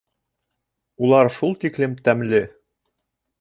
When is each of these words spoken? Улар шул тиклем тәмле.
Улар 1.07 1.29
шул 1.35 1.53
тиклем 1.65 1.93
тәмле. 2.09 2.41